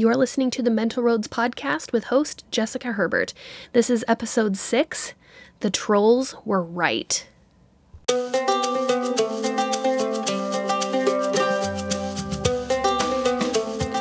You're 0.00 0.16
listening 0.16 0.50
to 0.52 0.62
the 0.62 0.70
Mental 0.70 1.02
Roads 1.02 1.28
podcast 1.28 1.92
with 1.92 2.04
host 2.04 2.50
Jessica 2.50 2.92
Herbert. 2.92 3.34
This 3.74 3.90
is 3.90 4.02
episode 4.08 4.56
six 4.56 5.12
The 5.58 5.68
Trolls 5.68 6.34
Were 6.46 6.62
Right. 6.62 7.28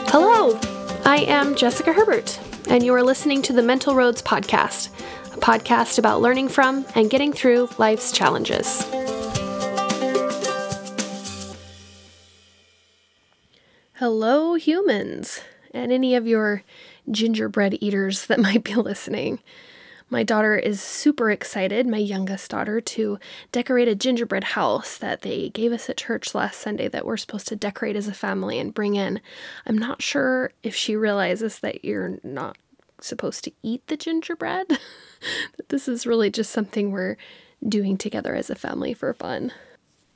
Hello, 0.07 0.57
I 1.03 1.25
am 1.27 1.53
Jessica 1.57 1.91
Herbert, 1.91 2.39
and 2.69 2.81
you 2.81 2.93
are 2.93 3.03
listening 3.03 3.41
to 3.41 3.51
the 3.51 3.61
Mental 3.61 3.93
Roads 3.93 4.21
podcast, 4.21 4.87
a 5.33 5.37
podcast 5.39 5.99
about 5.99 6.21
learning 6.21 6.47
from 6.47 6.85
and 6.95 7.09
getting 7.09 7.33
through 7.33 7.67
life's 7.77 8.13
challenges. 8.13 8.85
Hello, 13.95 14.53
humans, 14.53 15.41
and 15.73 15.91
any 15.91 16.15
of 16.15 16.27
your 16.27 16.63
gingerbread 17.09 17.77
eaters 17.81 18.25
that 18.27 18.39
might 18.47 18.63
be 18.63 18.75
listening. 18.75 19.39
My 20.11 20.23
daughter 20.23 20.55
is 20.57 20.81
super 20.81 21.29
excited, 21.29 21.85
my 21.85 21.97
youngest 21.97 22.49
daughter, 22.49 22.81
to 22.81 23.19
decorate 23.51 23.87
a 23.87 23.93
gingerbread 23.93 24.43
house 24.43 24.97
that 24.97 25.21
they 25.21 25.49
gave 25.49 25.71
us 25.71 25.87
at 25.87 25.97
church 25.97 26.33
last 26.33 26.59
Sunday 26.59 26.87
that 26.87 27.05
we're 27.05 27.17
supposed 27.17 27.47
to 27.49 27.55
decorate 27.55 27.95
as 27.95 28.07
a 28.07 28.13
family 28.13 28.57
and 28.57 28.73
bring 28.73 28.95
in. 28.95 29.21
I'm 29.67 29.77
not 29.77 30.01
sure 30.01 30.51
if 30.63 30.73
she 30.73 30.95
realizes 30.95 31.59
that 31.59 31.85
you're 31.85 32.17
not 32.23 32.57
supposed 32.99 33.43
to 33.43 33.51
eat 33.61 33.85
the 33.85 33.97
gingerbread, 33.97 34.67
that 35.57 35.69
this 35.69 35.87
is 35.87 36.07
really 36.07 36.31
just 36.31 36.51
something 36.51 36.91
we're 36.91 37.17
doing 37.67 37.95
together 37.95 38.33
as 38.33 38.49
a 38.49 38.55
family 38.55 38.95
for 38.95 39.13
fun 39.13 39.51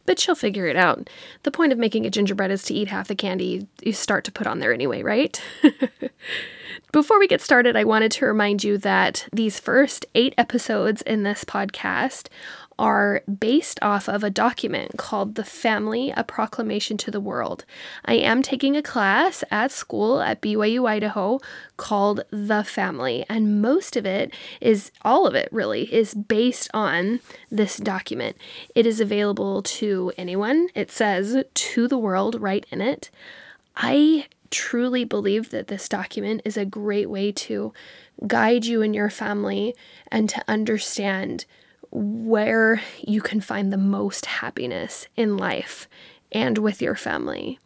but 0.05 0.19
she'll 0.19 0.35
figure 0.35 0.67
it 0.67 0.75
out. 0.75 1.09
The 1.43 1.51
point 1.51 1.71
of 1.71 1.77
making 1.77 2.05
a 2.05 2.09
gingerbread 2.09 2.51
is 2.51 2.63
to 2.63 2.73
eat 2.73 2.87
half 2.87 3.07
the 3.07 3.15
candy 3.15 3.67
you 3.81 3.93
start 3.93 4.23
to 4.25 4.31
put 4.31 4.47
on 4.47 4.59
there 4.59 4.73
anyway, 4.73 5.01
right? 5.01 5.41
Before 6.91 7.19
we 7.19 7.27
get 7.27 7.41
started, 7.41 7.75
I 7.75 7.83
wanted 7.83 8.11
to 8.13 8.25
remind 8.25 8.63
you 8.63 8.77
that 8.79 9.27
these 9.31 9.59
first 9.59 10.05
eight 10.15 10.33
episodes 10.37 11.01
in 11.01 11.23
this 11.23 11.43
podcast 11.43 12.27
are 12.79 13.21
based 13.39 13.79
off 13.81 14.07
of 14.07 14.23
a 14.23 14.29
document 14.29 14.97
called 14.97 15.35
The 15.35 15.43
Family 15.43 16.13
A 16.15 16.23
Proclamation 16.23 16.97
to 16.97 17.11
the 17.11 17.19
World. 17.19 17.65
I 18.05 18.15
am 18.15 18.41
taking 18.41 18.75
a 18.75 18.81
class 18.81 19.43
at 19.51 19.71
school 19.71 20.21
at 20.21 20.41
BYU 20.41 20.87
Idaho 20.87 21.39
called 21.77 22.21
The 22.29 22.63
Family, 22.63 23.25
and 23.29 23.61
most 23.61 23.95
of 23.95 24.05
it 24.05 24.33
is, 24.61 24.91
all 25.03 25.27
of 25.27 25.35
it 25.35 25.49
really, 25.51 25.93
is 25.93 26.13
based 26.13 26.69
on 26.73 27.19
this 27.51 27.77
document. 27.77 28.37
It 28.75 28.85
is 28.85 28.99
available 28.99 29.61
to 29.63 30.11
anyone, 30.17 30.69
it 30.75 30.91
says 30.91 31.43
to 31.53 31.87
the 31.87 31.97
world 31.97 32.41
right 32.41 32.65
in 32.71 32.81
it. 32.81 33.09
I 33.75 34.27
truly 34.53 35.03
believe 35.03 35.49
that 35.49 35.67
this 35.67 35.89
document 35.89 36.41
is 36.45 36.57
a 36.57 36.65
great 36.65 37.09
way 37.09 37.31
to 37.31 37.73
guide 38.27 38.65
you 38.65 38.81
and 38.81 38.93
your 38.93 39.09
family 39.09 39.75
and 40.11 40.29
to 40.29 40.43
understand 40.47 41.45
where 41.93 42.81
you 43.01 43.21
can 43.21 43.39
find 43.39 43.71
the 43.71 43.77
most 43.77 44.25
happiness 44.25 45.07
in 45.15 45.37
life 45.37 45.87
and 46.31 46.57
with 46.57 46.81
your 46.81 46.95
family. 46.95 47.59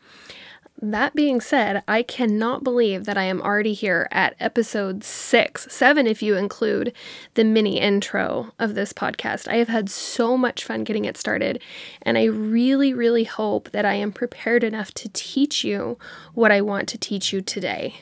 That 0.79 1.15
being 1.15 1.41
said, 1.41 1.81
I 1.87 2.03
cannot 2.03 2.63
believe 2.63 3.05
that 3.05 3.17
I 3.17 3.23
am 3.23 3.41
already 3.41 3.73
here 3.73 4.07
at 4.11 4.35
episode 4.39 5.03
six, 5.03 5.65
seven 5.73 6.05
if 6.05 6.21
you 6.21 6.35
include 6.35 6.93
the 7.33 7.43
mini 7.43 7.79
intro 7.79 8.53
of 8.59 8.75
this 8.75 8.93
podcast. 8.93 9.47
I 9.47 9.55
have 9.55 9.69
had 9.69 9.89
so 9.89 10.37
much 10.37 10.63
fun 10.63 10.83
getting 10.83 11.05
it 11.05 11.17
started, 11.17 11.63
and 12.03 12.15
I 12.15 12.25
really, 12.25 12.93
really 12.93 13.23
hope 13.23 13.71
that 13.71 13.85
I 13.85 13.95
am 13.95 14.11
prepared 14.11 14.63
enough 14.63 14.91
to 14.95 15.09
teach 15.13 15.63
you 15.63 15.97
what 16.35 16.51
I 16.51 16.61
want 16.61 16.87
to 16.89 16.97
teach 16.99 17.33
you 17.33 17.41
today. 17.41 17.95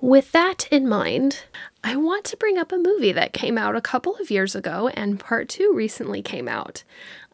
With 0.00 0.30
that 0.32 0.68
in 0.70 0.86
mind, 0.86 1.44
I 1.82 1.96
want 1.96 2.26
to 2.26 2.36
bring 2.36 2.58
up 2.58 2.70
a 2.70 2.76
movie 2.76 3.12
that 3.12 3.32
came 3.32 3.56
out 3.56 3.76
a 3.76 3.80
couple 3.80 4.14
of 4.16 4.30
years 4.30 4.54
ago 4.54 4.88
and 4.88 5.18
part 5.18 5.48
two 5.48 5.72
recently 5.74 6.20
came 6.20 6.48
out. 6.48 6.84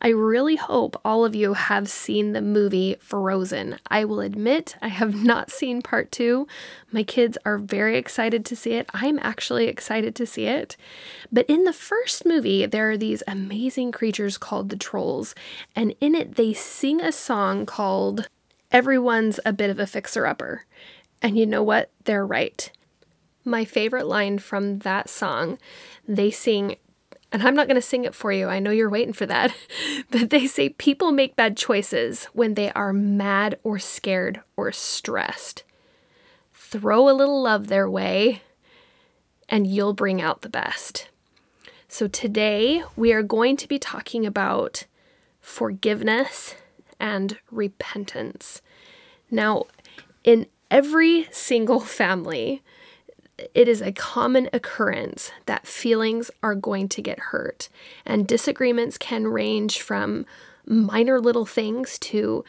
I 0.01 0.09
really 0.09 0.55
hope 0.55 1.01
all 1.05 1.25
of 1.25 1.35
you 1.35 1.55
have 1.55 1.89
seen 1.89 2.33
the 2.33 2.41
movie 2.41 2.97
Frozen. 3.01 3.81
I 3.89 4.05
will 4.05 4.21
admit 4.21 4.77
I 4.81 4.89
have 4.89 5.25
not 5.25 5.51
seen 5.51 5.83
part 5.83 6.13
two. 6.13 6.47
My 6.93 7.03
kids 7.03 7.37
are 7.45 7.59
very 7.59 7.99
excited 7.99 8.45
to 8.47 8.55
see 8.55 8.75
it. 8.75 8.89
I'm 8.95 9.19
actually 9.21 9.67
excited 9.67 10.15
to 10.15 10.27
see 10.27 10.47
it. 10.47 10.77
But 11.33 11.47
in 11.47 11.65
the 11.65 11.73
first 11.73 12.25
movie, 12.25 12.65
there 12.67 12.93
are 12.93 12.97
these 12.97 13.25
amazing 13.27 13.91
creatures 13.91 14.39
called 14.39 14.69
the 14.69 14.77
Trolls, 14.77 15.35
and 15.75 15.97
in 16.01 16.15
it, 16.15 16.37
they 16.37 16.53
sing 16.53 17.01
a 17.01 17.11
song 17.11 17.67
called 17.67 18.29
Everyone's 18.71 19.41
a 19.45 19.53
Bit 19.53 19.71
of 19.71 19.81
a 19.81 19.87
Fixer 19.87 20.27
Upper. 20.27 20.65
And 21.23 21.39
you 21.39 21.47
know 21.47 21.63
what? 21.63 21.91
They're 22.05 22.27
right. 22.27 22.71
My 23.45 23.65
favorite 23.65 24.07
line 24.07 24.39
from 24.39 24.81
that 24.81 25.09
song, 25.09 25.59
they 26.07 26.31
sing, 26.31 26.77
and 27.31 27.43
I'm 27.43 27.55
not 27.55 27.69
going 27.69 27.77
to 27.77 27.83
sing 27.83 28.05
it 28.05 28.15
for 28.15 28.33
you. 28.33 28.49
I 28.49 28.59
know 28.59 28.73
you're 28.73 28.91
waiting 28.91 29.15
for 29.15 29.27
that. 29.27 29.55
But 30.11 30.29
they 30.29 30.47
say 30.47 30.69
people 30.69 31.11
make 31.11 31.37
bad 31.37 31.57
choices 31.57 32.25
when 32.35 32.55
they 32.55 32.71
are 32.73 32.93
mad 32.93 33.59
or 33.63 33.79
scared 33.79 34.43
or 34.57 34.71
stressed. 34.73 35.63
Throw 36.53 37.09
a 37.09 37.17
little 37.17 37.41
love 37.41 37.69
their 37.69 37.89
way, 37.89 38.43
and 39.49 39.67
you'll 39.67 39.95
bring 39.95 40.21
out 40.21 40.43
the 40.43 40.51
best. 40.51 41.09
So 41.89 42.09
today 42.09 42.83
we 42.97 43.13
are 43.13 43.23
going 43.23 43.57
to 43.59 43.69
be 43.69 43.79
talking 43.79 44.27
about 44.27 44.87
forgiveness 45.41 46.57
and 47.01 47.39
repentance. 47.51 48.63
Now, 49.31 49.65
in 50.25 50.47
every 50.73 51.29
single 51.31 51.79
family, 51.79 52.63
it 53.55 53.69
is 53.69 53.83
a 53.83 53.93
common 53.93 54.49
occurrence 54.53 55.31
that 55.47 55.67
feelings 55.67 56.31
are 56.43 56.55
going 56.55 56.89
to 56.89 57.03
get 57.03 57.19
hurt, 57.19 57.69
and 58.07 58.27
disagreements 58.27 58.97
can 58.99 59.29
range 59.29 59.83
from 59.83 60.25
minor 60.67 61.21
little 61.21 61.47
things 61.47 61.99
to 61.99 62.45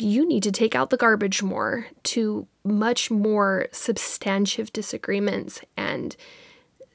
you 0.00 0.26
need 0.26 0.42
to 0.42 0.50
take 0.50 0.74
out 0.74 0.90
the 0.90 0.96
garbage 0.96 1.44
more 1.44 1.86
to 2.02 2.46
much 2.64 3.08
more 3.08 3.68
substantive 3.70 4.72
disagreements 4.72 5.60
and 5.76 6.16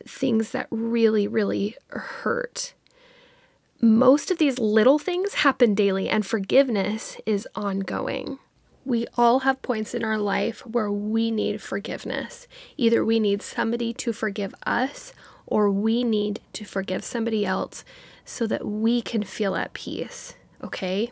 things 0.06 0.52
that 0.52 0.68
really, 0.70 1.26
really 1.26 1.78
hurt. 1.88 2.74
Most 3.80 4.30
of 4.30 4.40
these 4.40 4.60
little 4.60 5.00
things 5.00 5.36
happen 5.36 5.74
daily, 5.74 6.10
and 6.10 6.26
forgiveness 6.26 7.18
is 7.26 7.48
ongoing. 7.56 8.40
We 8.84 9.06
all 9.16 9.40
have 9.40 9.62
points 9.62 9.94
in 9.94 10.04
our 10.04 10.18
life 10.18 10.66
where 10.66 10.92
we 10.92 11.30
need 11.32 11.62
forgiveness. 11.62 12.48
Either 12.78 13.06
we 13.06 13.20
need 13.20 13.42
somebody 13.42 13.94
to 13.94 14.12
forgive 14.12 14.56
us, 14.66 15.14
or 15.46 15.70
we 15.70 16.04
need 16.04 16.40
to 16.54 16.66
forgive 16.66 17.04
somebody 17.04 17.46
else 17.46 17.84
so 18.26 18.48
that 18.48 18.66
we 18.66 19.02
can 19.02 19.22
feel 19.22 19.56
at 19.56 19.74
peace. 19.74 20.36
Okay? 20.64 21.12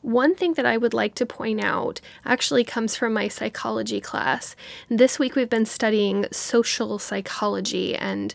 One 0.00 0.34
thing 0.34 0.54
that 0.54 0.66
I 0.66 0.76
would 0.76 0.92
like 0.92 1.14
to 1.14 1.26
point 1.26 1.62
out 1.62 2.00
actually 2.24 2.64
comes 2.64 2.96
from 2.96 3.14
my 3.14 3.28
psychology 3.28 4.00
class. 4.00 4.54
This 4.90 5.18
week 5.18 5.34
we've 5.34 5.48
been 5.48 5.64
studying 5.64 6.26
social 6.30 6.98
psychology 6.98 7.94
and 7.96 8.34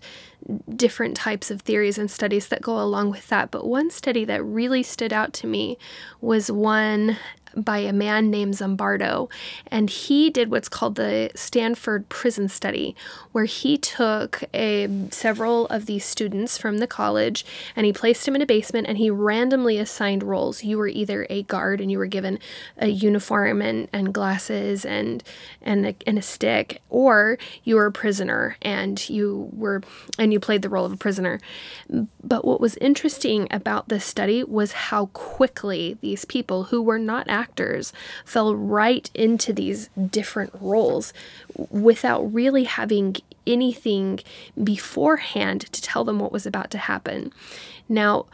different 0.76 1.16
types 1.16 1.52
of 1.52 1.62
theories 1.62 1.98
and 1.98 2.10
studies 2.10 2.48
that 2.48 2.62
go 2.62 2.80
along 2.80 3.12
with 3.12 3.28
that. 3.28 3.52
But 3.52 3.68
one 3.68 3.92
study 3.92 4.26
that 4.26 4.44
really 4.44 4.82
stood 4.82 5.14
out 5.14 5.34
to 5.34 5.48
me 5.48 5.78
was 6.22 6.52
one 6.52 7.18
by 7.56 7.80
a 7.80 7.94
man 7.94 8.30
named 8.30 8.56
Zimbardo, 8.56 9.30
and 9.68 9.90
he 9.90 10.30
did 10.30 10.52
what's 10.52 10.70
called 10.70 10.96
the 10.96 11.32
Stanford 11.36 12.10
Prison 12.10 12.50
Study, 12.50 12.96
where 13.32 13.46
he 13.46 13.78
took 13.78 14.44
a, 14.54 14.88
several 15.12 15.66
of 15.68 15.86
these 15.86 16.06
students 16.06 16.58
from 16.58 16.80
the 16.80 16.88
college 16.88 17.46
and 17.76 17.86
he 17.86 17.94
placed 17.94 18.26
them 18.26 18.36
in 18.36 18.42
a 18.42 18.46
basement 18.46 18.88
and 18.88 18.98
he 18.98 19.10
randomly 19.10 19.78
assigned 19.78 20.24
roles. 20.24 20.64
You 20.64 20.78
were 20.78 20.88
either 20.88 21.26
a 21.30 21.44
guard 21.44 21.82
and 21.82 21.92
you 21.92 21.98
were 21.98 22.06
given 22.06 22.40
a 22.78 22.88
uniform 22.88 23.62
and, 23.62 23.88
and 23.94 24.14
glasses 24.14 24.86
and 24.86 25.24
and 25.62 25.86
a, 25.86 25.96
and 26.08 26.18
a 26.18 26.22
stick, 26.22 26.82
or 26.90 27.38
you 27.64 27.76
were 27.76 27.86
a 27.86 27.92
prisoner 27.92 28.58
and 28.62 29.10
you 29.10 29.50
were 29.54 29.82
and 30.18 30.34
you 30.34 30.40
played 30.40 30.62
the 30.62 30.70
role 30.70 30.86
of 30.86 30.94
a 30.94 30.98
prisoner. 30.98 31.40
But 32.24 32.46
what 32.46 32.62
was 32.62 32.78
interesting 32.78 33.48
about 33.52 33.90
this 33.90 34.06
study 34.06 34.44
was 34.44 34.72
how 34.72 35.08
quickly 35.08 35.98
these 36.02 36.26
people 36.26 36.66
who 36.66 36.82
were 36.82 37.00
not 37.00 37.28
actors 37.40 37.94
fell 38.26 38.56
right 38.56 39.10
into 39.14 39.54
these 39.54 39.90
different 40.10 40.52
roles 40.60 41.14
without 41.70 42.22
really 42.34 42.66
having 42.66 43.16
anything 43.48 44.20
beforehand 44.62 45.62
to 45.72 45.82
tell 45.82 46.04
them 46.04 46.20
what 46.20 46.32
was 46.32 46.46
about 46.46 46.70
to 46.72 46.78
happen. 46.78 47.32
Now, 47.88 48.26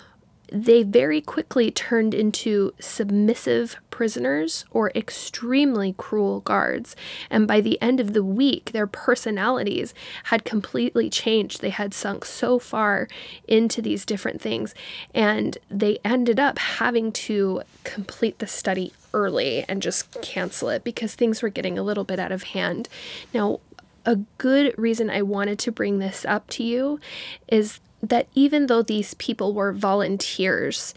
they 0.51 0.83
very 0.83 1.21
quickly 1.21 1.71
turned 1.71 2.13
into 2.13 2.73
submissive 2.79 3.77
prisoners 3.89 4.65
or 4.71 4.91
extremely 4.93 5.93
cruel 5.97 6.41
guards. 6.41 6.95
And 7.29 7.47
by 7.47 7.61
the 7.61 7.81
end 7.81 7.99
of 7.99 8.13
the 8.13 8.23
week, 8.23 8.71
their 8.71 8.87
personalities 8.87 9.93
had 10.25 10.43
completely 10.43 11.09
changed. 11.09 11.61
They 11.61 11.69
had 11.69 11.93
sunk 11.93 12.25
so 12.25 12.59
far 12.59 13.07
into 13.47 13.81
these 13.81 14.05
different 14.05 14.41
things. 14.41 14.75
And 15.13 15.57
they 15.69 15.97
ended 16.03 16.39
up 16.39 16.59
having 16.59 17.11
to 17.13 17.61
complete 17.83 18.39
the 18.39 18.47
study 18.47 18.93
early 19.13 19.63
and 19.69 19.81
just 19.81 20.21
cancel 20.21 20.69
it 20.69 20.83
because 20.83 21.15
things 21.15 21.41
were 21.41 21.49
getting 21.49 21.77
a 21.77 21.83
little 21.83 22.03
bit 22.03 22.19
out 22.19 22.33
of 22.33 22.43
hand. 22.43 22.89
Now, 23.33 23.61
a 24.05 24.17
good 24.37 24.77
reason 24.77 25.09
I 25.09 25.21
wanted 25.21 25.57
to 25.59 25.71
bring 25.71 25.99
this 25.99 26.25
up 26.25 26.47
to 26.49 26.63
you 26.63 26.99
is 27.47 27.79
that 28.09 28.27
even 28.33 28.67
though 28.67 28.81
these 28.81 29.13
people 29.15 29.53
were 29.53 29.71
volunteers, 29.71 30.93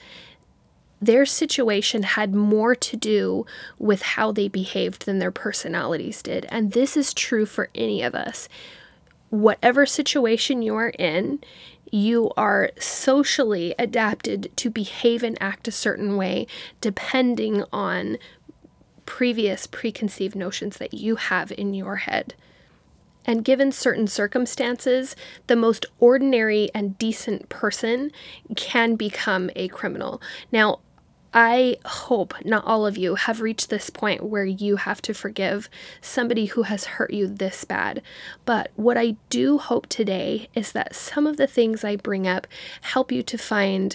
their 1.01 1.25
situation 1.25 2.03
had 2.03 2.35
more 2.35 2.75
to 2.75 2.97
do 2.97 3.47
with 3.79 4.03
how 4.03 4.33
they 4.33 4.49
behaved 4.49 5.07
than 5.07 5.19
their 5.19 5.31
personalities 5.31 6.23
did. 6.23 6.47
And 6.51 6.73
this 6.73 6.97
is 6.97 7.15
true 7.15 7.47
for 7.47 7.69
any 7.75 8.03
of 8.03 8.15
us. 8.15 8.49
Whatever 9.31 9.87
situation 9.87 10.63
you 10.63 10.75
are 10.75 10.91
in, 10.99 11.41
you 11.91 12.31
are 12.37 12.71
socially 12.79 13.75
adapted 13.79 14.51
to 14.57 14.71
behave 14.71 15.23
and 15.23 15.39
act 15.41 15.69
a 15.69 15.73
certain 15.73 16.17
way 16.17 16.47
depending 16.81 17.65
on 17.73 18.19
previous 19.07 19.67
preconceived 19.67 20.37
notions 20.37 20.77
that 20.77 20.93
you 20.93 21.17
have 21.17 21.53
in 21.53 21.73
your 21.73 21.97
head. 21.97 22.35
And 23.29 23.45
given 23.45 23.71
certain 23.73 24.07
circumstances, 24.07 25.15
the 25.49 25.55
most 25.55 25.85
ordinary 26.01 26.71
and 26.75 26.97
decent 26.97 27.51
person 27.51 28.11
can 28.57 28.97
become 28.97 29.51
a 29.55 29.69
criminal. 29.69 30.23
Now, 30.51 30.81
I 31.35 31.77
hope 31.85 32.43
not 32.47 32.65
all 32.65 32.87
of 32.87 32.97
you 32.97 33.17
have 33.17 33.43
reached 33.43 33.69
this 33.69 33.91
point 33.91 34.23
where 34.23 34.47
you 34.47 34.77
have 34.77 35.03
to 35.03 35.13
forgive 35.13 35.69
somebody 36.01 36.47
who 36.47 36.63
has 36.63 36.85
hurt 36.87 37.13
you 37.13 37.27
this 37.27 37.65
bad. 37.65 38.01
But 38.47 38.71
what 38.77 38.97
I 38.97 39.17
do 39.29 39.59
hope 39.59 39.89
today 39.89 40.49
is 40.55 40.73
that 40.73 40.97
some 40.97 41.27
of 41.27 41.37
the 41.37 41.47
things 41.47 41.85
I 41.85 41.97
bring 41.97 42.27
up 42.27 42.47
help 42.81 43.13
you 43.13 43.23
to 43.25 43.37
find 43.37 43.95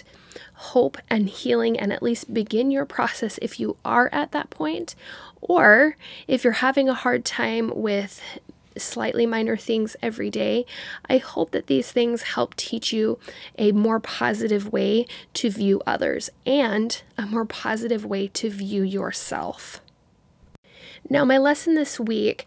hope 0.54 0.96
and 1.10 1.28
healing 1.28 1.76
and 1.76 1.92
at 1.92 2.04
least 2.04 2.32
begin 2.32 2.70
your 2.70 2.86
process 2.86 3.38
if 3.42 3.58
you 3.58 3.78
are 3.84 4.08
at 4.12 4.30
that 4.30 4.50
point. 4.50 4.94
Or 5.40 5.96
if 6.28 6.44
you're 6.44 6.52
having 6.52 6.88
a 6.88 6.94
hard 6.94 7.24
time 7.24 7.72
with 7.74 8.22
slightly 8.76 9.26
minor 9.26 9.56
things 9.56 9.96
every 10.02 10.30
day. 10.30 10.66
I 11.08 11.18
hope 11.18 11.50
that 11.52 11.66
these 11.66 11.92
things 11.92 12.22
help 12.22 12.54
teach 12.56 12.92
you 12.92 13.18
a 13.58 13.72
more 13.72 14.00
positive 14.00 14.72
way 14.72 15.06
to 15.34 15.50
view 15.50 15.82
others 15.86 16.30
and 16.46 17.00
a 17.16 17.26
more 17.26 17.44
positive 17.44 18.04
way 18.04 18.28
to 18.28 18.50
view 18.50 18.82
yourself. 18.82 19.80
Now, 21.08 21.24
my 21.24 21.38
lesson 21.38 21.74
this 21.74 22.00
week 22.00 22.46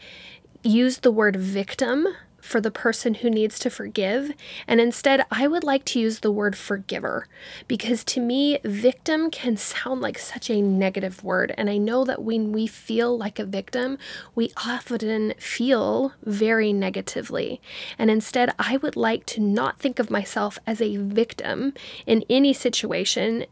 used 0.63 1.03
the 1.03 1.11
word 1.11 1.35
victim 1.35 2.07
for 2.47 2.61
the 2.61 2.71
person 2.71 3.15
who 3.15 3.29
needs 3.29 3.59
to 3.59 3.69
forgive. 3.69 4.31
And 4.67 4.79
instead, 4.79 5.25
I 5.29 5.47
would 5.47 5.65
like 5.65 5.83
to 5.85 5.99
use 5.99 6.19
the 6.19 6.31
word 6.31 6.57
forgiver 6.57 7.27
because 7.67 8.05
to 8.05 8.21
me, 8.21 8.59
victim 8.63 9.29
can 9.29 9.57
sound 9.57 9.99
like 9.99 10.17
such 10.17 10.49
a 10.49 10.61
negative 10.61 11.23
word. 11.23 11.53
And 11.57 11.69
I 11.69 11.77
know 11.77 12.05
that 12.05 12.23
when 12.23 12.53
we 12.53 12.65
feel 12.65 13.17
like 13.17 13.37
a 13.37 13.45
victim, 13.45 13.97
we 14.33 14.51
often 14.65 15.33
feel 15.37 16.13
very 16.23 16.71
negatively. 16.71 17.61
And 17.99 18.09
instead, 18.09 18.53
I 18.57 18.77
would 18.77 18.95
like 18.95 19.25
to 19.27 19.41
not 19.41 19.79
think 19.79 19.99
of 19.99 20.09
myself 20.09 20.57
as 20.65 20.81
a 20.81 20.95
victim 20.95 21.73
in 22.05 22.23
any 22.29 22.53
situation 22.53 23.45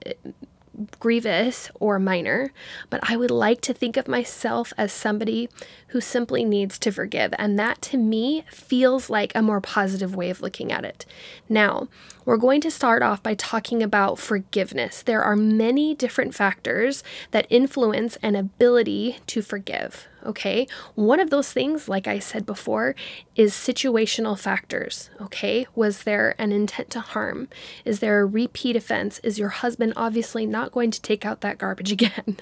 grievous 0.99 1.69
or 1.79 1.99
minor, 1.99 2.51
but 2.89 2.99
I 3.03 3.17
would 3.17 3.31
like 3.31 3.61
to 3.61 3.73
think 3.73 3.97
of 3.97 4.07
myself 4.07 4.73
as 4.77 4.91
somebody 4.91 5.49
who 5.89 6.01
simply 6.01 6.43
needs 6.43 6.77
to 6.79 6.91
forgive. 6.91 7.33
And 7.37 7.57
that 7.59 7.81
to 7.83 7.97
me 7.97 8.45
feels 8.49 9.09
like 9.09 9.33
a 9.33 9.41
more 9.41 9.61
positive 9.61 10.15
way 10.15 10.29
of 10.29 10.41
looking 10.41 10.71
at 10.71 10.85
it. 10.85 11.05
Now, 11.47 11.87
we're 12.25 12.37
going 12.37 12.61
to 12.61 12.71
start 12.71 13.03
off 13.03 13.21
by 13.21 13.35
talking 13.35 13.83
about 13.83 14.19
forgiveness. 14.19 15.01
There 15.01 15.23
are 15.23 15.35
many 15.35 15.93
different 15.93 16.33
factors 16.33 17.03
that 17.31 17.47
influence 17.49 18.17
an 18.17 18.35
ability 18.35 19.19
to 19.27 19.41
forgive. 19.41 20.07
Okay, 20.25 20.67
one 20.95 21.19
of 21.19 21.29
those 21.29 21.53
things, 21.53 21.87
like 21.87 22.07
I 22.07 22.19
said 22.19 22.45
before, 22.45 22.95
is 23.35 23.53
situational 23.53 24.37
factors. 24.37 25.09
Okay, 25.21 25.67
was 25.75 26.03
there 26.03 26.33
an 26.37 26.51
intent 26.51 26.89
to 26.91 26.99
harm? 26.99 27.47
Is 27.83 27.99
there 27.99 28.19
a 28.21 28.25
repeat 28.25 28.75
offense? 28.75 29.19
Is 29.19 29.37
your 29.37 29.49
husband 29.49 29.93
obviously 29.95 30.45
not 30.45 30.71
going 30.71 30.91
to 30.91 31.01
take 31.01 31.25
out 31.25 31.41
that 31.41 31.57
garbage 31.57 31.91
again? 31.91 32.37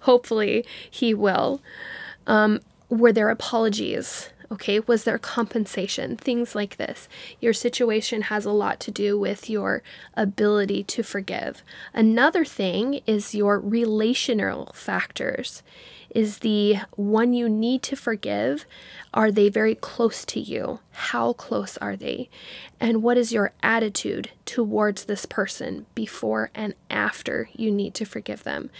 Hopefully, 0.00 0.64
he 0.90 1.14
will. 1.14 1.60
Um, 2.26 2.60
were 2.88 3.12
there 3.12 3.30
apologies? 3.30 4.30
Okay, 4.52 4.80
was 4.80 5.04
there 5.04 5.16
compensation? 5.16 6.16
Things 6.16 6.56
like 6.56 6.76
this. 6.76 7.08
Your 7.40 7.52
situation 7.52 8.22
has 8.22 8.44
a 8.44 8.50
lot 8.50 8.80
to 8.80 8.90
do 8.90 9.16
with 9.16 9.48
your 9.48 9.82
ability 10.14 10.82
to 10.84 11.04
forgive. 11.04 11.62
Another 11.94 12.44
thing 12.44 13.00
is 13.06 13.32
your 13.32 13.60
relational 13.60 14.72
factors. 14.74 15.62
Is 16.10 16.38
the 16.38 16.78
one 16.96 17.32
you 17.32 17.48
need 17.48 17.82
to 17.84 17.96
forgive, 17.96 18.66
are 19.14 19.30
they 19.30 19.48
very 19.48 19.76
close 19.76 20.24
to 20.26 20.40
you? 20.40 20.80
How 20.90 21.34
close 21.34 21.76
are 21.78 21.94
they? 21.94 22.28
And 22.80 23.02
what 23.02 23.16
is 23.16 23.32
your 23.32 23.52
attitude 23.62 24.30
towards 24.44 25.04
this 25.04 25.24
person 25.24 25.86
before 25.94 26.50
and 26.54 26.74
after 26.90 27.48
you 27.54 27.70
need 27.70 27.94
to 27.94 28.04
forgive 28.04 28.42
them? 28.42 28.70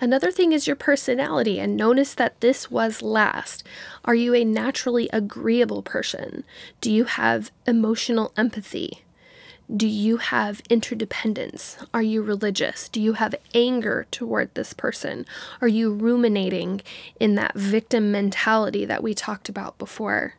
Another 0.00 0.32
thing 0.32 0.50
is 0.50 0.66
your 0.66 0.74
personality, 0.74 1.60
and 1.60 1.76
notice 1.76 2.14
that 2.14 2.40
this 2.40 2.68
was 2.70 3.00
last. 3.00 3.62
Are 4.04 4.14
you 4.16 4.34
a 4.34 4.44
naturally 4.44 5.08
agreeable 5.12 5.82
person? 5.82 6.44
Do 6.80 6.90
you 6.90 7.04
have 7.04 7.52
emotional 7.66 8.32
empathy? 8.36 9.03
Do 9.74 9.86
you 9.86 10.18
have 10.18 10.60
interdependence? 10.68 11.78
Are 11.94 12.02
you 12.02 12.22
religious? 12.22 12.88
Do 12.88 13.00
you 13.00 13.14
have 13.14 13.34
anger 13.54 14.06
toward 14.10 14.54
this 14.54 14.74
person? 14.74 15.24
Are 15.62 15.68
you 15.68 15.92
ruminating 15.92 16.82
in 17.18 17.34
that 17.36 17.54
victim 17.54 18.12
mentality 18.12 18.84
that 18.84 19.02
we 19.02 19.14
talked 19.14 19.48
about 19.48 19.78
before? 19.78 20.34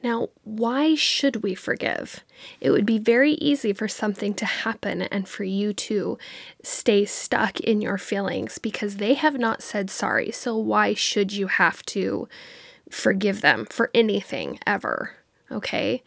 Now, 0.00 0.28
why 0.44 0.94
should 0.94 1.42
we 1.42 1.56
forgive? 1.56 2.22
It 2.60 2.70
would 2.70 2.86
be 2.86 2.98
very 2.98 3.32
easy 3.32 3.72
for 3.72 3.88
something 3.88 4.32
to 4.34 4.46
happen 4.46 5.02
and 5.02 5.28
for 5.28 5.42
you 5.42 5.72
to 5.72 6.18
stay 6.62 7.04
stuck 7.04 7.58
in 7.58 7.80
your 7.80 7.98
feelings 7.98 8.58
because 8.58 8.98
they 8.98 9.14
have 9.14 9.38
not 9.38 9.60
said 9.60 9.90
sorry. 9.90 10.30
So, 10.30 10.56
why 10.56 10.94
should 10.94 11.32
you 11.32 11.48
have 11.48 11.82
to 11.86 12.28
forgive 12.88 13.40
them 13.40 13.66
for 13.68 13.90
anything 13.92 14.60
ever? 14.64 15.17
Okay. 15.50 16.02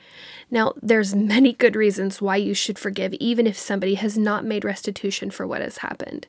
Now, 0.52 0.74
there's 0.82 1.16
many 1.16 1.54
good 1.54 1.76
reasons 1.76 2.22
why 2.22 2.36
you 2.36 2.54
should 2.54 2.78
forgive 2.78 3.14
even 3.14 3.48
if 3.48 3.58
somebody 3.58 3.96
has 3.96 4.18
not 4.18 4.46
made 4.46 4.64
restitution 4.64 5.32
for 5.32 5.48
what 5.48 5.62
has 5.62 5.78
happened. 5.78 6.28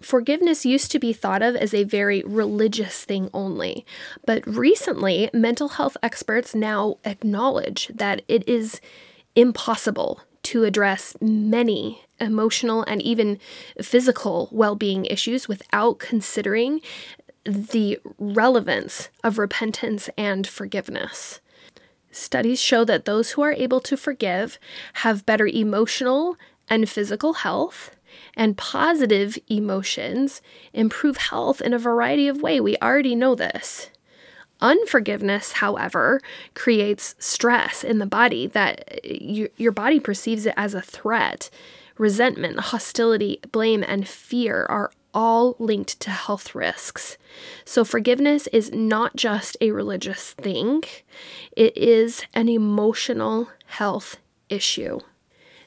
Forgiveness 0.00 0.64
used 0.64 0.92
to 0.92 1.00
be 1.00 1.12
thought 1.12 1.42
of 1.42 1.56
as 1.56 1.74
a 1.74 1.84
very 1.84 2.22
religious 2.24 3.04
thing 3.04 3.30
only, 3.34 3.84
but 4.24 4.46
recently 4.46 5.28
mental 5.32 5.70
health 5.70 5.96
experts 6.02 6.54
now 6.54 6.98
acknowledge 7.04 7.88
that 7.88 8.22
it 8.28 8.48
is 8.48 8.80
impossible 9.34 10.20
to 10.44 10.64
address 10.64 11.16
many 11.20 12.02
emotional 12.20 12.82
and 12.84 13.02
even 13.02 13.38
physical 13.80 14.48
well-being 14.52 15.06
issues 15.06 15.48
without 15.48 15.98
considering 15.98 16.80
the 17.44 17.98
relevance 18.18 19.08
of 19.24 19.38
repentance 19.38 20.08
and 20.16 20.46
forgiveness. 20.46 21.40
Studies 22.12 22.60
show 22.60 22.84
that 22.84 23.06
those 23.06 23.32
who 23.32 23.42
are 23.42 23.52
able 23.52 23.80
to 23.80 23.96
forgive 23.96 24.58
have 24.94 25.26
better 25.26 25.46
emotional 25.46 26.36
and 26.68 26.88
physical 26.88 27.32
health, 27.32 27.96
and 28.36 28.56
positive 28.56 29.38
emotions 29.48 30.42
improve 30.72 31.16
health 31.16 31.62
in 31.62 31.72
a 31.72 31.78
variety 31.78 32.28
of 32.28 32.42
ways. 32.42 32.60
We 32.60 32.76
already 32.76 33.14
know 33.14 33.34
this. 33.34 33.90
Unforgiveness, 34.60 35.52
however, 35.52 36.20
creates 36.54 37.14
stress 37.18 37.82
in 37.82 37.98
the 37.98 38.06
body 38.06 38.46
that 38.46 38.88
uh, 38.92 38.96
you, 39.02 39.48
your 39.56 39.72
body 39.72 39.98
perceives 39.98 40.46
it 40.46 40.54
as 40.56 40.74
a 40.74 40.82
threat. 40.82 41.50
Resentment, 41.98 42.60
hostility, 42.60 43.40
blame, 43.50 43.82
and 43.86 44.06
fear 44.06 44.66
are 44.68 44.92
all 45.14 45.56
linked 45.58 46.00
to 46.00 46.10
health 46.10 46.54
risks. 46.54 47.16
So, 47.64 47.84
forgiveness 47.84 48.46
is 48.48 48.72
not 48.72 49.16
just 49.16 49.56
a 49.60 49.70
religious 49.70 50.32
thing, 50.32 50.84
it 51.56 51.76
is 51.76 52.24
an 52.34 52.48
emotional 52.48 53.48
health 53.66 54.18
issue. 54.48 55.00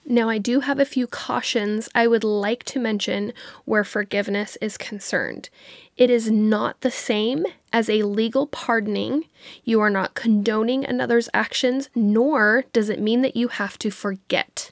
Now, 0.08 0.30
I 0.30 0.38
do 0.38 0.60
have 0.60 0.80
a 0.80 0.86
few 0.86 1.08
cautions 1.08 1.90
I 1.96 2.06
would 2.06 2.24
like 2.24 2.64
to 2.66 2.80
mention 2.80 3.34
where 3.66 3.84
forgiveness 3.84 4.56
is 4.62 4.78
concerned. 4.78 5.50
It 5.98 6.12
is 6.12 6.30
not 6.30 6.82
the 6.82 6.92
same 6.92 7.46
as 7.74 7.90
a 7.90 8.04
legal 8.04 8.46
pardoning. 8.46 9.25
You 9.64 9.82
are 9.82 9.90
not 9.90 10.14
condoning 10.14 10.86
another's 10.86 11.28
actions, 11.34 11.90
nor 11.96 12.66
does 12.72 12.90
it 12.90 13.02
mean 13.02 13.24
that 13.24 13.36
you 13.36 13.48
have 13.48 13.80
to 13.80 13.90
forget. 13.90 14.70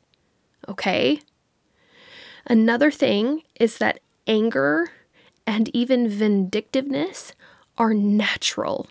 Okay? 0.69 1.19
Another 2.45 2.91
thing 2.91 3.41
is 3.59 3.79
that 3.79 4.01
anger, 4.27 4.91
and 5.45 5.69
even 5.75 6.07
vindictiveness 6.07 7.33
are 7.77 7.93
natural 7.93 8.87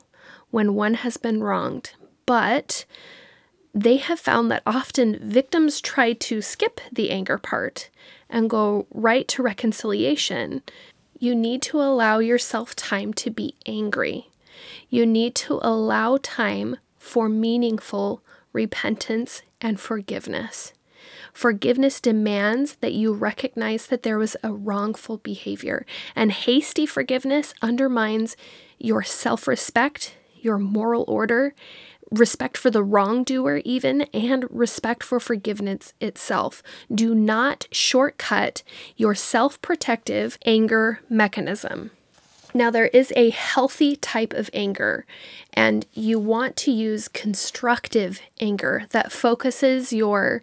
when 0.51 0.75
one 0.75 0.95
has 0.95 1.17
been 1.17 1.43
wronged, 1.43 1.93
but 2.27 2.85
they 3.75 3.97
have 3.97 4.21
found 4.21 4.51
that 4.51 4.63
often 4.67 5.19
victims 5.19 5.81
try 5.81 6.13
to 6.13 6.43
skip 6.43 6.81
the 6.93 7.11
anger 7.11 7.39
part 7.39 7.89
and 8.29 8.51
go 8.51 8.87
right 8.93 9.27
to 9.29 9.43
reconciliation. 9.43 10.63
You 11.19 11.35
need 11.35 11.63
to 11.63 11.81
allow 11.81 12.19
yourself 12.19 12.77
time 12.77 13.15
to 13.15 13.31
be 13.31 13.55
angry. 13.65 14.29
You 14.91 15.07
need 15.07 15.35
to 15.37 15.59
allow 15.63 16.19
time 16.23 16.77
for 16.99 17.29
meaningful 17.29 18.23
repentance 18.53 19.43
and 19.61 19.81
forgiveness. 19.81 20.75
Forgiveness 21.33 22.01
demands 22.01 22.77
that 22.77 22.93
you 22.93 23.13
recognize 23.13 23.87
that 23.87 24.03
there 24.03 24.19
was 24.19 24.37
a 24.43 24.53
wrongful 24.53 25.19
behavior, 25.19 25.87
and 26.15 26.33
hasty 26.33 26.87
forgiveness 26.87 27.55
undermines 27.63 28.37
your 28.79 29.03
self 29.03 29.47
respect, 29.47 30.17
your 30.41 30.59
moral 30.59 31.05
order, 31.09 31.55
respect 32.11 32.57
for 32.57 32.71
the 32.71 32.85
wrongdoer, 32.85 33.63
even, 33.65 34.03
and 34.13 34.45
respect 34.51 35.03
for 35.03 35.19
forgiveness 35.19 35.95
itself. 36.01 36.63
Do 36.95 37.15
not 37.15 37.67
shortcut 37.73 38.63
your 38.97 39.15
self 39.15 39.61
protective 39.63 40.39
anger 40.45 41.01
mechanism. 41.09 41.91
Now, 42.55 42.71
there 42.71 42.89
is 42.89 43.13
a 43.17 43.31
healthy 43.31 43.97
type 43.97 44.35
of 44.35 44.51
anger, 44.53 45.07
and 45.55 45.87
you 45.95 46.19
want 46.19 46.57
to 46.59 46.71
use 46.71 47.09
constructive 47.09 48.21
anger 48.41 48.85
that 48.91 49.11
focuses 49.11 49.93
your 49.93 50.43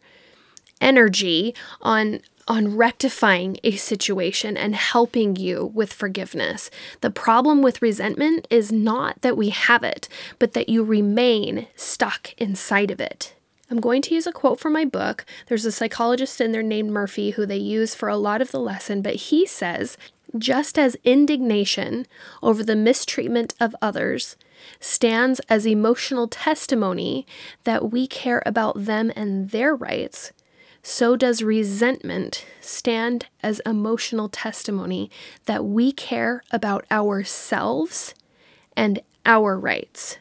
energy 0.82 1.54
on 1.82 2.22
on 2.48 2.76
rectifying 2.76 3.58
a 3.64 3.76
situation 3.76 4.58
and 4.58 4.76
helping 4.76 5.36
you 5.36 5.72
with 5.76 5.94
forgiveness. 5.94 6.72
The 7.02 7.12
problem 7.12 7.62
with 7.62 7.84
resentment 7.84 8.48
is 8.50 8.72
not 8.72 9.22
that 9.22 9.38
we 9.38 9.50
have 9.50 9.84
it, 9.84 10.10
but 10.40 10.54
that 10.54 10.68
you 10.68 10.84
remain 10.84 11.68
stuck 11.76 12.34
inside 12.40 12.90
of 12.90 13.00
it. 13.00 13.36
I'm 13.70 13.80
going 13.80 14.02
to 14.02 14.16
use 14.16 14.26
a 14.26 14.32
quote 14.32 14.60
from 14.60 14.74
my 14.74 14.84
book. 14.84 15.26
There's 15.46 15.66
a 15.66 15.72
psychologist 15.72 16.42
in 16.42 16.52
there 16.52 16.64
named 16.64 16.90
Murphy 16.90 17.32
who 17.32 17.46
they 17.46 17.58
use 17.58 17.94
for 17.94 18.10
a 18.10 18.18
lot 18.18 18.42
of 18.42 18.50
the 18.50 18.60
lesson, 18.60 19.04
but 19.04 19.16
he 19.16 19.46
says 19.46 19.96
just 20.38 20.78
as 20.78 20.98
indignation 21.04 22.08
over 22.42 22.64
the 22.64 22.76
mistreatment 22.76 23.54
of 23.60 23.76
others 23.82 24.36
stands 24.80 25.40
as 25.50 25.66
emotional 25.66 26.28
testimony 26.28 27.26
that 27.64 27.92
we 27.92 28.08
care 28.08 28.42
about 28.46 28.86
them 28.86 29.12
and 29.16 29.52
their 29.52 29.76
rights, 29.76 30.32
so 30.82 31.16
does 31.16 31.44
resentment 31.44 32.46
stand 32.62 33.28
as 33.44 33.60
emotional 33.62 34.30
testimony 34.30 35.12
that 35.46 35.66
we 35.66 35.92
care 35.92 36.44
about 36.52 36.86
ourselves 36.92 38.14
and 38.76 39.00
our 39.26 39.60
rights. 39.60 40.18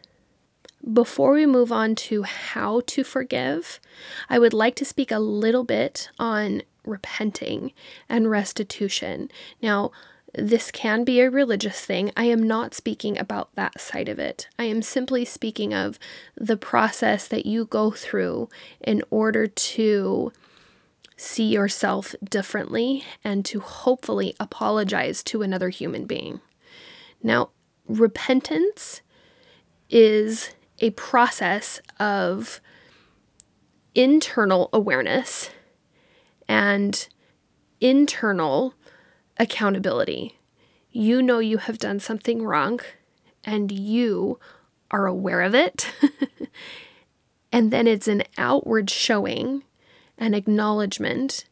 Before 0.93 1.33
we 1.33 1.47
move 1.47 1.73
on 1.73 1.95
to 1.97 2.23
how 2.23 2.83
to 2.87 3.05
forgive, 3.05 3.81
I 4.29 4.38
would 4.38 4.55
like 4.55 4.75
to 4.77 4.85
speak 4.85 5.11
a 5.11 5.19
little 5.19 5.65
bit 5.65 6.09
on 6.19 6.62
repenting 6.85 7.73
and 8.09 8.31
restitution. 8.31 9.31
Now, 9.61 9.91
this 10.35 10.71
can 10.71 11.05
be 11.05 11.21
a 11.21 11.31
religious 11.31 11.85
thing. 11.85 12.12
I 12.17 12.25
am 12.25 12.43
not 12.43 12.75
speaking 12.75 13.19
about 13.19 13.55
that 13.55 13.81
side 13.81 14.09
of 14.09 14.19
it. 14.19 14.49
I 14.59 14.65
am 14.65 14.83
simply 14.83 15.25
speaking 15.25 15.73
of 15.73 15.99
the 16.37 16.57
process 16.57 17.27
that 17.29 17.47
you 17.47 17.65
go 17.65 17.91
through 17.91 18.49
in 18.81 19.03
order 19.11 19.47
to 19.47 20.33
see 21.19 21.49
yourself 21.49 22.15
differently 22.23 23.05
and 23.25 23.45
to 23.45 23.59
hopefully 23.59 24.35
apologize 24.39 25.23
to 25.25 25.43
another 25.43 25.69
human 25.69 26.07
being. 26.07 26.41
Now, 27.21 27.51
repentance 27.89 29.03
is 29.91 30.51
a 30.79 30.91
process 30.91 31.81
of 31.99 32.61
internal 33.97 34.69
awareness 34.73 35.51
and 36.49 37.09
internal 37.81 38.75
accountability. 39.39 40.39
You 40.93 41.21
know 41.21 41.41
you 41.41 41.59
have 41.59 41.79
done 41.79 41.99
something 41.99 42.45
wrong 42.45 42.79
and 43.43 43.73
you 43.73 44.39
are 44.93 45.07
aware 45.07 45.43
of 45.43 45.57
it. 45.57 45.93
and 47.53 47.73
then 47.73 47.89
it's 47.89 48.07
an 48.07 48.23
outward 48.37 48.89
showing 48.89 49.65
an 50.19 50.35
acknowledgement 50.35 51.45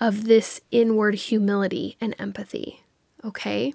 of 0.00 0.24
this 0.24 0.60
inward 0.70 1.14
humility 1.14 1.96
and 2.00 2.14
empathy. 2.18 2.82
Okay? 3.24 3.72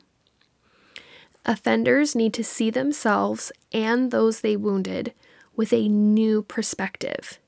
Offenders 1.46 2.16
need 2.16 2.34
to 2.34 2.44
see 2.44 2.70
themselves 2.70 3.52
and 3.72 4.12
those 4.12 4.42
they 4.42 4.58
wounded 4.58 5.14
with 5.56 5.72
a 5.72 5.88
new 5.88 6.42
perspective. 6.42 7.40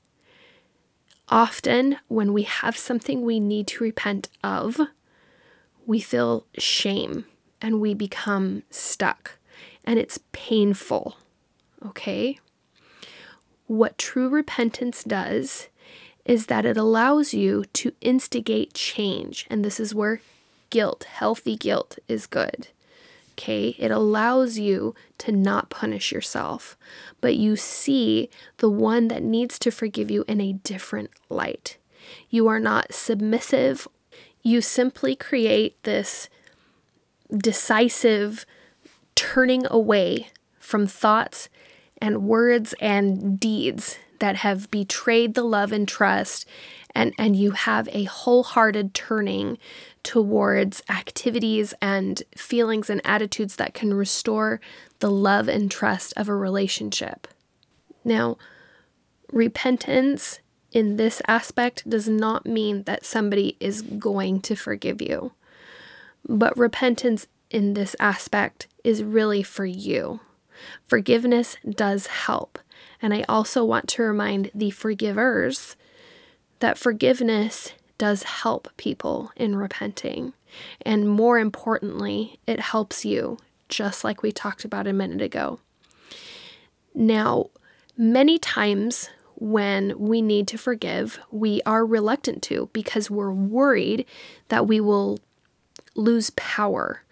Often, 1.28 1.96
when 2.08 2.32
we 2.32 2.42
have 2.42 2.76
something 2.76 3.22
we 3.22 3.40
need 3.40 3.66
to 3.68 3.84
repent 3.84 4.28
of, 4.42 4.80
we 5.86 6.00
feel 6.00 6.46
shame 6.58 7.24
and 7.60 7.80
we 7.80 7.94
become 7.94 8.64
stuck, 8.70 9.38
and 9.84 9.98
it's 9.98 10.18
painful. 10.32 11.16
Okay? 11.86 12.38
What 13.66 13.96
true 13.96 14.28
repentance 14.28 15.04
does 15.04 15.68
is 16.24 16.46
that 16.46 16.64
it 16.64 16.76
allows 16.76 17.34
you 17.34 17.64
to 17.72 17.92
instigate 18.00 18.74
change. 18.74 19.46
And 19.50 19.64
this 19.64 19.80
is 19.80 19.94
where 19.94 20.20
guilt, 20.70 21.04
healthy 21.04 21.56
guilt, 21.56 21.98
is 22.08 22.26
good. 22.26 22.68
Okay, 23.32 23.74
it 23.78 23.90
allows 23.90 24.58
you 24.58 24.94
to 25.18 25.32
not 25.32 25.70
punish 25.70 26.12
yourself, 26.12 26.76
but 27.20 27.34
you 27.34 27.56
see 27.56 28.28
the 28.58 28.68
one 28.68 29.08
that 29.08 29.22
needs 29.22 29.58
to 29.60 29.70
forgive 29.70 30.10
you 30.10 30.24
in 30.28 30.40
a 30.40 30.52
different 30.52 31.10
light. 31.30 31.78
You 32.28 32.46
are 32.48 32.60
not 32.60 32.92
submissive, 32.92 33.88
you 34.42 34.60
simply 34.60 35.16
create 35.16 35.82
this 35.84 36.28
decisive 37.34 38.44
turning 39.14 39.66
away 39.70 40.28
from 40.58 40.86
thoughts 40.86 41.48
and 41.98 42.24
words 42.24 42.74
and 42.80 43.40
deeds 43.40 43.98
that 44.22 44.36
have 44.36 44.70
betrayed 44.70 45.34
the 45.34 45.42
love 45.42 45.72
and 45.72 45.88
trust 45.88 46.46
and 46.94 47.12
and 47.18 47.34
you 47.34 47.50
have 47.50 47.88
a 47.90 48.04
wholehearted 48.04 48.94
turning 48.94 49.58
towards 50.04 50.80
activities 50.88 51.74
and 51.82 52.22
feelings 52.36 52.88
and 52.88 53.00
attitudes 53.04 53.56
that 53.56 53.74
can 53.74 53.92
restore 53.92 54.60
the 55.00 55.10
love 55.10 55.48
and 55.48 55.72
trust 55.72 56.12
of 56.16 56.28
a 56.28 56.36
relationship. 56.36 57.26
Now, 58.04 58.38
repentance 59.32 60.38
in 60.70 60.98
this 60.98 61.20
aspect 61.26 61.90
does 61.90 62.08
not 62.08 62.46
mean 62.46 62.84
that 62.84 63.04
somebody 63.04 63.56
is 63.58 63.82
going 63.82 64.40
to 64.42 64.54
forgive 64.54 65.02
you. 65.02 65.32
But 66.28 66.56
repentance 66.56 67.26
in 67.50 67.74
this 67.74 67.96
aspect 67.98 68.68
is 68.84 69.02
really 69.02 69.42
for 69.42 69.66
you. 69.66 70.20
Forgiveness 70.86 71.56
does 71.68 72.06
help. 72.06 72.60
And 73.00 73.12
I 73.12 73.24
also 73.28 73.64
want 73.64 73.88
to 73.88 74.02
remind 74.02 74.50
the 74.54 74.70
forgivers 74.70 75.76
that 76.60 76.78
forgiveness 76.78 77.72
does 77.98 78.22
help 78.22 78.68
people 78.76 79.32
in 79.36 79.56
repenting. 79.56 80.32
And 80.82 81.08
more 81.08 81.38
importantly, 81.38 82.38
it 82.46 82.60
helps 82.60 83.04
you, 83.04 83.38
just 83.68 84.04
like 84.04 84.22
we 84.22 84.32
talked 84.32 84.64
about 84.64 84.86
a 84.86 84.92
minute 84.92 85.22
ago. 85.22 85.60
Now, 86.94 87.50
many 87.96 88.38
times 88.38 89.08
when 89.36 89.98
we 89.98 90.22
need 90.22 90.46
to 90.48 90.58
forgive, 90.58 91.18
we 91.30 91.62
are 91.66 91.84
reluctant 91.84 92.42
to 92.44 92.70
because 92.72 93.10
we're 93.10 93.32
worried 93.32 94.06
that 94.48 94.68
we 94.68 94.80
will 94.80 95.18
lose 95.94 96.30
power 96.30 97.02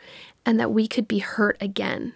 and 0.46 0.60
that 0.60 0.72
we 0.72 0.86
could 0.86 1.08
be 1.08 1.18
hurt 1.18 1.56
again. 1.60 2.14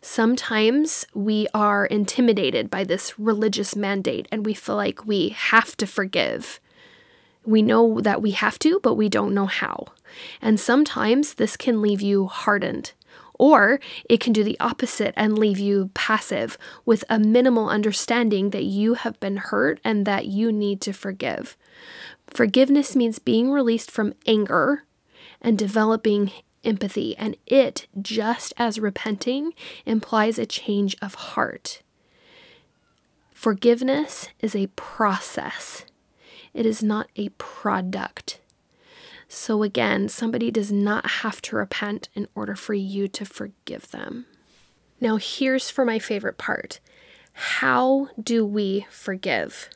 Sometimes 0.00 1.06
we 1.14 1.46
are 1.52 1.86
intimidated 1.86 2.70
by 2.70 2.84
this 2.84 3.18
religious 3.18 3.74
mandate 3.74 4.28
and 4.30 4.46
we 4.46 4.54
feel 4.54 4.76
like 4.76 5.06
we 5.06 5.30
have 5.30 5.76
to 5.78 5.86
forgive. 5.86 6.60
We 7.44 7.62
know 7.62 8.00
that 8.00 8.22
we 8.22 8.32
have 8.32 8.58
to, 8.60 8.80
but 8.82 8.94
we 8.94 9.08
don't 9.08 9.34
know 9.34 9.46
how. 9.46 9.86
And 10.40 10.60
sometimes 10.60 11.34
this 11.34 11.56
can 11.56 11.82
leave 11.82 12.00
you 12.00 12.26
hardened. 12.26 12.92
Or 13.38 13.78
it 14.08 14.18
can 14.18 14.32
do 14.32 14.42
the 14.42 14.58
opposite 14.58 15.14
and 15.16 15.38
leave 15.38 15.58
you 15.58 15.90
passive 15.94 16.58
with 16.84 17.04
a 17.08 17.20
minimal 17.20 17.68
understanding 17.68 18.50
that 18.50 18.64
you 18.64 18.94
have 18.94 19.18
been 19.20 19.36
hurt 19.36 19.80
and 19.84 20.04
that 20.06 20.26
you 20.26 20.50
need 20.50 20.80
to 20.82 20.92
forgive. 20.92 21.56
Forgiveness 22.26 22.96
means 22.96 23.20
being 23.20 23.50
released 23.50 23.90
from 23.90 24.14
anger 24.26 24.84
and 25.40 25.56
developing 25.56 26.32
empathy, 26.64 27.16
and 27.16 27.36
it, 27.46 27.86
just 28.00 28.52
as 28.56 28.80
repenting, 28.80 29.52
implies 29.86 30.38
a 30.38 30.46
change 30.46 30.96
of 31.00 31.14
heart. 31.14 31.82
Forgiveness 33.32 34.28
is 34.40 34.56
a 34.56 34.68
process, 34.68 35.84
it 36.52 36.66
is 36.66 36.82
not 36.82 37.08
a 37.16 37.28
product. 37.30 38.40
So, 39.30 39.62
again, 39.62 40.08
somebody 40.08 40.50
does 40.50 40.72
not 40.72 41.10
have 41.22 41.42
to 41.42 41.56
repent 41.56 42.08
in 42.14 42.28
order 42.34 42.56
for 42.56 42.72
you 42.72 43.08
to 43.08 43.26
forgive 43.26 43.90
them. 43.90 44.24
Now, 45.00 45.16
here's 45.16 45.68
for 45.68 45.84
my 45.84 45.98
favorite 45.98 46.38
part 46.38 46.80
how 47.32 48.08
do 48.20 48.44
we 48.44 48.86
forgive? 48.90 49.68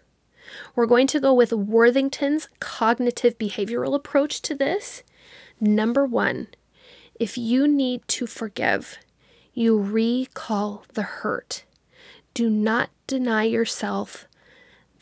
We're 0.75 0.87
going 0.87 1.07
to 1.09 1.21
go 1.21 1.33
with 1.33 1.53
Worthington's 1.53 2.49
cognitive 2.59 3.39
behavioral 3.39 3.95
approach 3.95 4.43
to 4.43 4.55
this. 4.55 5.05
Number 5.61 6.05
one, 6.05 6.49
If 7.23 7.39
you 7.39 7.69
need 7.69 8.09
to 8.09 8.27
forgive, 8.27 8.99
you 9.55 9.79
recall 9.81 10.85
the 10.95 11.03
hurt. 11.03 11.63
Do 12.35 12.51
not 12.51 12.91
deny 13.07 13.45
yourself 13.45 14.27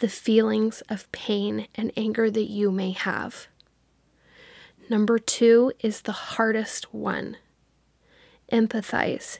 the 0.01 0.09
feelings 0.11 0.83
of 0.91 1.11
pain 1.13 1.67
and 1.75 1.91
anger 1.97 2.31
that 2.31 2.51
you 2.51 2.71
may 2.71 2.91
have. 2.91 3.49
Number 4.91 5.19
two 5.19 5.73
is 5.81 6.03
the 6.03 6.13
hardest 6.13 6.93
one 6.93 7.39
empathize 8.53 9.39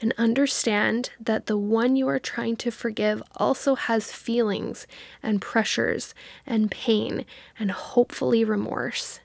and 0.00 0.14
understand 0.16 1.10
that 1.20 1.44
the 1.44 1.58
one 1.58 1.96
you 1.96 2.08
are 2.08 2.18
trying 2.18 2.56
to 2.56 2.70
forgive 2.70 3.22
also 3.36 3.74
has 3.74 4.10
feelings 4.10 4.86
and 5.22 5.42
pressures 5.42 6.14
and 6.46 6.70
pain 6.70 7.26
and 7.58 7.72
hopefully 7.72 8.42
remorse. 8.42 9.20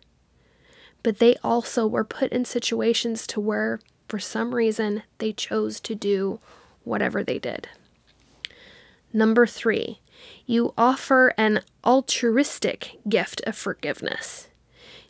But 1.03 1.19
they 1.19 1.35
also 1.43 1.87
were 1.87 2.03
put 2.03 2.31
in 2.31 2.45
situations 2.45 3.25
to 3.27 3.39
where, 3.39 3.79
for 4.07 4.19
some 4.19 4.53
reason, 4.53 5.03
they 5.17 5.33
chose 5.33 5.79
to 5.81 5.95
do 5.95 6.39
whatever 6.83 7.23
they 7.23 7.39
did. 7.39 7.67
Number 9.13 9.45
three, 9.45 9.99
you 10.45 10.73
offer 10.77 11.33
an 11.37 11.61
altruistic 11.83 12.99
gift 13.09 13.41
of 13.45 13.55
forgiveness. 13.55 14.47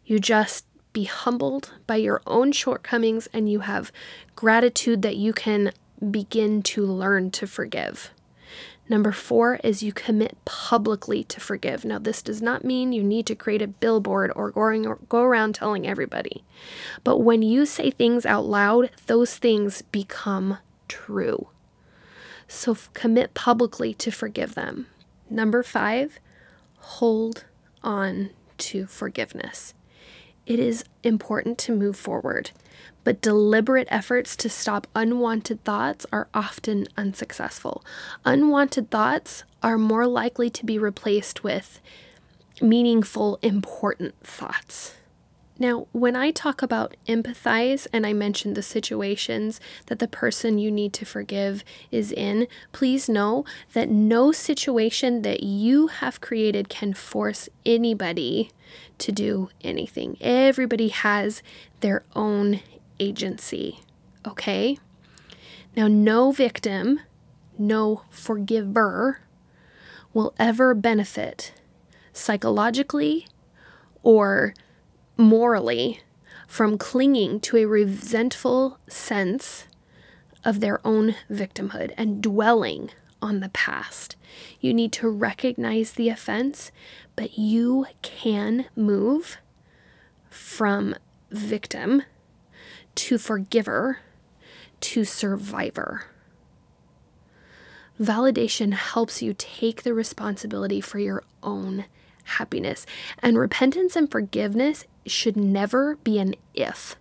You 0.05 0.19
just 0.19 0.65
be 0.93 1.03
humbled 1.05 1.71
by 1.87 1.97
your 1.97 2.21
own 2.27 2.51
shortcomings 2.51 3.27
and 3.33 3.49
you 3.49 3.61
have 3.61 3.91
gratitude 4.35 5.01
that 5.03 5.17
you 5.17 5.33
can 5.33 5.71
begin 6.09 6.63
to 6.63 6.85
learn 6.85 7.31
to 7.31 7.47
forgive. 7.47 8.11
Number 8.91 9.13
four 9.13 9.55
is 9.63 9.81
you 9.81 9.93
commit 9.93 10.43
publicly 10.43 11.23
to 11.23 11.39
forgive. 11.39 11.85
Now, 11.85 11.97
this 11.97 12.21
does 12.21 12.41
not 12.41 12.65
mean 12.65 12.91
you 12.91 13.01
need 13.01 13.25
to 13.27 13.35
create 13.35 13.61
a 13.61 13.67
billboard 13.67 14.33
or 14.35 14.51
going 14.51 14.85
or 14.85 14.99
go 15.07 15.21
around 15.21 15.55
telling 15.55 15.87
everybody. 15.87 16.43
But 17.05 17.19
when 17.19 17.41
you 17.41 17.65
say 17.65 17.91
things 17.91 18.25
out 18.25 18.43
loud, 18.43 18.89
those 19.05 19.37
things 19.37 19.81
become 19.81 20.57
true. 20.89 21.47
So 22.49 22.73
f- 22.73 22.89
commit 22.93 23.33
publicly 23.33 23.93
to 23.93 24.11
forgive 24.11 24.55
them. 24.55 24.87
Number 25.29 25.63
five, 25.63 26.19
hold 26.79 27.45
on 27.81 28.31
to 28.57 28.87
forgiveness. 28.87 29.73
It 30.45 30.59
is 30.59 30.83
important 31.01 31.57
to 31.59 31.73
move 31.73 31.95
forward, 31.95 32.51
but 33.03 33.21
deliberate 33.21 33.87
efforts 33.89 34.35
to 34.37 34.49
stop 34.49 34.87
unwanted 34.95 35.63
thoughts 35.63 36.05
are 36.11 36.27
often 36.33 36.87
unsuccessful. 36.97 37.83
Unwanted 38.25 38.89
thoughts 38.89 39.43
are 39.63 39.77
more 39.77 40.07
likely 40.07 40.49
to 40.49 40.65
be 40.65 40.77
replaced 40.77 41.43
with 41.43 41.79
meaningful, 42.61 43.39
important 43.41 44.15
thoughts. 44.23 44.95
Now, 45.61 45.85
when 45.91 46.15
I 46.15 46.31
talk 46.31 46.63
about 46.63 46.95
empathize 47.07 47.85
and 47.93 48.03
I 48.03 48.13
mention 48.13 48.55
the 48.55 48.63
situations 48.63 49.59
that 49.85 49.99
the 49.99 50.07
person 50.07 50.57
you 50.57 50.71
need 50.71 50.91
to 50.93 51.05
forgive 51.05 51.63
is 51.91 52.11
in, 52.11 52.47
please 52.71 53.07
know 53.07 53.45
that 53.73 53.87
no 53.87 54.31
situation 54.31 55.21
that 55.21 55.43
you 55.43 55.85
have 55.87 56.19
created 56.19 56.67
can 56.67 56.95
force 56.95 57.47
anybody 57.63 58.49
to 58.97 59.11
do 59.11 59.49
anything. 59.63 60.17
Everybody 60.19 60.87
has 60.87 61.43
their 61.81 62.03
own 62.15 62.61
agency, 63.01 63.81
okay? 64.25 64.77
Now, 65.75 65.87
no 65.87 66.31
victim, 66.31 67.01
no 67.57 68.03
forgiver 68.09 69.21
will 70.13 70.33
ever 70.37 70.73
benefit 70.73 71.53
psychologically 72.13 73.27
or 74.03 74.53
morally 75.17 76.01
from 76.47 76.77
clinging 76.77 77.39
to 77.39 77.57
a 77.57 77.65
resentful 77.65 78.77
sense 78.87 79.65
of 80.43 80.59
their 80.59 80.85
own 80.85 81.15
victimhood 81.29 81.93
and 81.97 82.21
dwelling 82.21 82.91
on 83.21 83.39
the 83.39 83.49
past. 83.49 84.15
You 84.59 84.73
need 84.73 84.91
to 84.93 85.09
recognize 85.09 85.93
the 85.93 86.09
offense, 86.09 86.71
but 87.15 87.37
you 87.37 87.85
can 88.01 88.65
move 88.75 89.37
from 90.29 90.95
victim 91.29 92.03
to 92.95 93.17
forgiver 93.17 93.99
to 94.81 95.05
survivor. 95.05 96.05
Validation 97.99 98.73
helps 98.73 99.21
you 99.21 99.35
take 99.37 99.83
the 99.83 99.93
responsibility 99.93 100.81
for 100.81 100.97
your 100.97 101.23
own 101.43 101.85
happiness. 102.23 102.85
And 103.19 103.37
repentance 103.37 103.95
and 103.95 104.09
forgiveness 104.09 104.85
should 105.05 105.37
never 105.37 105.97
be 105.97 106.17
an 106.19 106.35
if, 106.53 106.95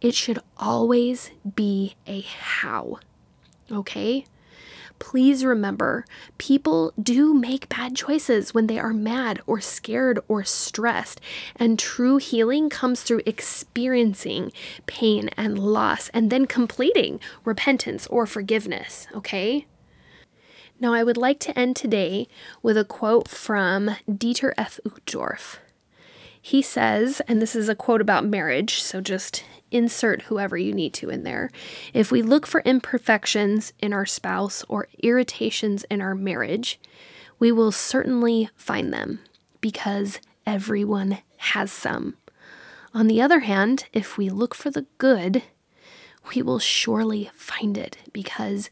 it 0.00 0.14
should 0.14 0.38
always 0.56 1.30
be 1.54 1.96
a 2.06 2.20
how. 2.22 2.98
Okay? 3.70 4.24
Please 5.02 5.44
remember, 5.44 6.04
people 6.38 6.92
do 7.02 7.34
make 7.34 7.68
bad 7.68 7.96
choices 7.96 8.54
when 8.54 8.68
they 8.68 8.78
are 8.78 8.94
mad 8.94 9.40
or 9.48 9.60
scared 9.60 10.20
or 10.28 10.44
stressed, 10.44 11.20
and 11.56 11.76
true 11.76 12.18
healing 12.18 12.70
comes 12.70 13.02
through 13.02 13.20
experiencing 13.26 14.52
pain 14.86 15.28
and 15.36 15.58
loss 15.58 16.08
and 16.10 16.30
then 16.30 16.46
completing 16.46 17.18
repentance 17.44 18.06
or 18.06 18.26
forgiveness, 18.26 19.08
okay? 19.12 19.66
Now, 20.78 20.94
I 20.94 21.02
would 21.02 21.16
like 21.16 21.40
to 21.40 21.58
end 21.58 21.74
today 21.74 22.28
with 22.62 22.78
a 22.78 22.84
quote 22.84 23.26
from 23.26 23.96
Dieter 24.08 24.52
F. 24.56 24.78
Uchtdorf. 24.86 25.56
He 26.40 26.62
says, 26.62 27.20
and 27.26 27.42
this 27.42 27.56
is 27.56 27.68
a 27.68 27.74
quote 27.74 28.00
about 28.00 28.24
marriage, 28.24 28.80
so 28.80 29.00
just 29.00 29.42
insert 29.72 30.22
whoever 30.22 30.56
you 30.56 30.72
need 30.72 30.94
to 30.94 31.10
in 31.10 31.22
there. 31.22 31.50
If 31.92 32.12
we 32.12 32.22
look 32.22 32.46
for 32.46 32.60
imperfections 32.62 33.72
in 33.78 33.92
our 33.92 34.06
spouse 34.06 34.64
or 34.68 34.88
irritations 35.02 35.84
in 35.84 36.00
our 36.00 36.14
marriage, 36.14 36.80
we 37.38 37.50
will 37.50 37.72
certainly 37.72 38.48
find 38.54 38.92
them 38.92 39.20
because 39.60 40.20
everyone 40.46 41.18
has 41.38 41.72
some. 41.72 42.16
On 42.94 43.06
the 43.06 43.22
other 43.22 43.40
hand, 43.40 43.86
if 43.92 44.18
we 44.18 44.28
look 44.28 44.54
for 44.54 44.70
the 44.70 44.86
good, 44.98 45.42
we 46.34 46.42
will 46.42 46.58
surely 46.58 47.30
find 47.34 47.78
it 47.78 47.96
because 48.12 48.70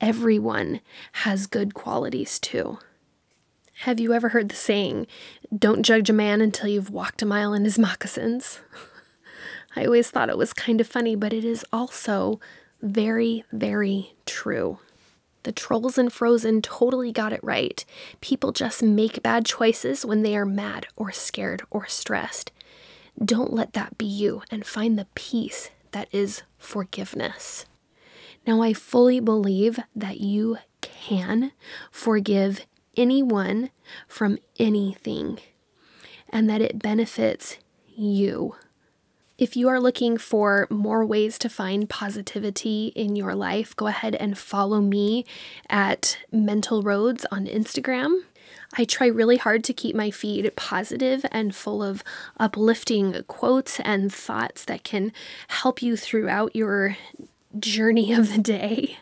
everyone 0.00 0.80
has 1.12 1.46
good 1.46 1.74
qualities 1.74 2.38
too. 2.38 2.78
Have 3.80 3.98
you 3.98 4.12
ever 4.12 4.28
heard 4.28 4.48
the 4.48 4.54
saying, 4.54 5.06
don't 5.56 5.82
judge 5.82 6.08
a 6.08 6.12
man 6.12 6.40
until 6.40 6.68
you've 6.68 6.90
walked 6.90 7.22
a 7.22 7.26
mile 7.26 7.52
in 7.52 7.64
his 7.64 7.78
moccasins? 7.78 8.60
I 9.74 9.84
always 9.84 10.10
thought 10.10 10.28
it 10.28 10.38
was 10.38 10.52
kind 10.52 10.80
of 10.80 10.86
funny, 10.86 11.16
but 11.16 11.32
it 11.32 11.44
is 11.44 11.64
also 11.72 12.40
very, 12.80 13.44
very 13.52 14.14
true. 14.26 14.78
The 15.44 15.52
trolls 15.52 15.98
in 15.98 16.10
Frozen 16.10 16.62
totally 16.62 17.10
got 17.10 17.32
it 17.32 17.42
right. 17.42 17.84
People 18.20 18.52
just 18.52 18.82
make 18.82 19.22
bad 19.22 19.44
choices 19.44 20.04
when 20.04 20.22
they 20.22 20.36
are 20.36 20.46
mad 20.46 20.86
or 20.96 21.10
scared 21.10 21.62
or 21.70 21.86
stressed. 21.86 22.52
Don't 23.22 23.52
let 23.52 23.72
that 23.72 23.98
be 23.98 24.06
you 24.06 24.42
and 24.50 24.64
find 24.64 24.98
the 24.98 25.08
peace 25.14 25.70
that 25.90 26.08
is 26.12 26.42
forgiveness. 26.58 27.66
Now, 28.46 28.62
I 28.62 28.72
fully 28.72 29.20
believe 29.20 29.78
that 29.94 30.20
you 30.20 30.58
can 30.80 31.52
forgive 31.90 32.66
anyone 32.96 33.70
from 34.08 34.38
anything 34.58 35.38
and 36.28 36.48
that 36.48 36.60
it 36.60 36.82
benefits 36.82 37.58
you. 37.94 38.56
If 39.42 39.56
you 39.56 39.68
are 39.70 39.80
looking 39.80 40.18
for 40.18 40.68
more 40.70 41.04
ways 41.04 41.36
to 41.38 41.48
find 41.48 41.90
positivity 41.90 42.92
in 42.94 43.16
your 43.16 43.34
life, 43.34 43.74
go 43.74 43.88
ahead 43.88 44.14
and 44.14 44.38
follow 44.38 44.80
me 44.80 45.26
at 45.68 46.16
Mental 46.30 46.80
Roads 46.80 47.26
on 47.32 47.46
Instagram. 47.46 48.20
I 48.78 48.84
try 48.84 49.08
really 49.08 49.38
hard 49.38 49.64
to 49.64 49.72
keep 49.72 49.96
my 49.96 50.12
feed 50.12 50.54
positive 50.54 51.26
and 51.32 51.56
full 51.56 51.82
of 51.82 52.04
uplifting 52.38 53.20
quotes 53.26 53.80
and 53.80 54.14
thoughts 54.14 54.64
that 54.66 54.84
can 54.84 55.12
help 55.48 55.82
you 55.82 55.96
throughout 55.96 56.54
your 56.54 56.96
journey 57.58 58.12
of 58.12 58.32
the 58.32 58.38
day. 58.38 58.98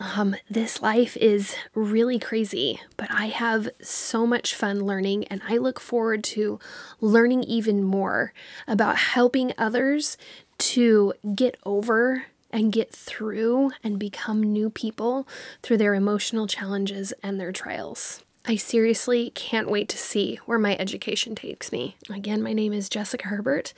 Um, 0.00 0.34
this 0.48 0.80
life 0.80 1.14
is 1.18 1.54
really 1.74 2.18
crazy, 2.18 2.80
but 2.96 3.08
I 3.10 3.26
have 3.26 3.68
so 3.82 4.26
much 4.26 4.54
fun 4.54 4.80
learning, 4.80 5.26
and 5.28 5.42
I 5.46 5.58
look 5.58 5.78
forward 5.78 6.24
to 6.24 6.58
learning 7.02 7.44
even 7.44 7.84
more 7.84 8.32
about 8.66 8.96
helping 8.96 9.52
others 9.58 10.16
to 10.58 11.12
get 11.34 11.58
over 11.66 12.24
and 12.50 12.72
get 12.72 12.90
through 12.94 13.72
and 13.84 13.98
become 13.98 14.42
new 14.42 14.70
people 14.70 15.28
through 15.62 15.76
their 15.76 15.94
emotional 15.94 16.46
challenges 16.46 17.12
and 17.22 17.38
their 17.38 17.52
trials. 17.52 18.24
I 18.46 18.56
seriously 18.56 19.30
can't 19.34 19.70
wait 19.70 19.90
to 19.90 19.98
see 19.98 20.36
where 20.46 20.58
my 20.58 20.76
education 20.78 21.34
takes 21.34 21.70
me. 21.70 21.96
Again, 22.08 22.42
my 22.42 22.54
name 22.54 22.72
is 22.72 22.88
Jessica 22.88 23.28
Herbert. 23.28 23.74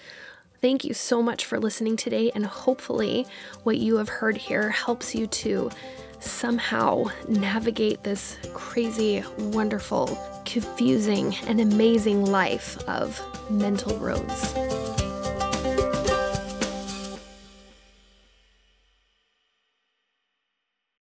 Thank 0.63 0.85
you 0.85 0.95
so 0.95 1.25
much 1.25 1.45
for 1.45 1.59
listening 1.59 1.97
today, 1.97 2.31
and 2.37 2.47
hopefully, 2.47 3.27
what 3.65 3.79
you 3.79 3.97
have 3.97 4.09
heard 4.09 4.37
here 4.37 4.71
helps 4.71 5.13
you 5.13 5.27
to 5.27 5.73
somehow 6.21 7.07
navigate 7.27 8.05
this 8.05 8.39
crazy, 8.55 9.25
wonderful, 9.39 10.07
confusing, 10.47 11.35
and 11.49 11.61
amazing 11.61 12.27
life 12.27 12.79
of 12.89 13.21
mental 13.51 13.99
roads. 13.99 15.02